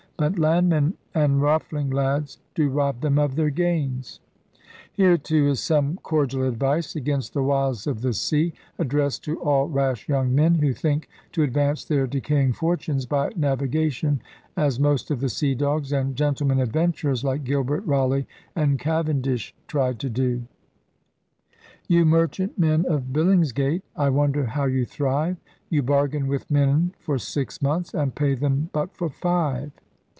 But 0.17 0.37
Land 0.37 0.69
men 0.69 0.93
and 1.15 1.41
ruffling 1.41 1.89
lads 1.89 2.37
Do 2.53 2.69
rob 2.69 3.01
them 3.01 3.17
of 3.17 3.35
their 3.35 3.49
gains. 3.49 4.19
Here, 4.93 5.17
too, 5.17 5.47
is 5.47 5.59
some 5.59 5.97
Cordial 6.03 6.43
Advice 6.47 6.95
against 6.95 7.33
the 7.33 7.41
wiles 7.41 7.87
of 7.87 8.01
the 8.01 8.13
sea, 8.13 8.53
addressed 8.77 9.23
To 9.23 9.39
all 9.41 9.67
rash 9.67 10.07
young 10.07 10.35
Men, 10.35 10.53
who 10.53 10.73
think 10.73 11.09
to 11.31 11.41
Advance 11.41 11.85
their 11.85 12.05
decaying 12.05 12.53
Fortunes 12.53 13.07
by 13.07 13.31
Navigation, 13.35 14.21
as 14.55 14.79
most 14.79 15.09
of 15.09 15.21
the 15.21 15.27
sea 15.29 15.55
dogs 15.55 15.91
(and 15.91 16.15
gentlemen 16.15 16.59
adventurers 16.59 17.23
like 17.23 17.43
Gilbert, 17.43 17.83
Raleigh, 17.87 18.27
and 18.55 18.77
Cavendish) 18.77 19.55
tried 19.65 19.97
to 20.01 20.07
do. 20.09 20.21
LIFE 20.21 20.41
AFLOAT 20.43 21.09
IN 21.09 21.57
TUDOR 21.57 21.79
TIMES 21.81 21.97
41 21.97 21.97
You 21.97 22.05
merchant 22.05 22.59
men 22.59 22.85
of 22.85 23.01
Billingsgate, 23.11 23.81
I 23.95 24.09
wonder 24.09 24.45
how 24.45 24.65
you 24.65 24.85
thrive. 24.85 25.37
You 25.71 25.81
bargain 25.81 26.27
with 26.27 26.51
men 26.51 26.93
for 26.99 27.17
six 27.17 27.59
months 27.59 27.95
And 27.95 28.13
pay 28.13 28.35
them 28.35 28.69
but 28.71 28.95
for 28.95 29.09
jfive. 29.09 29.71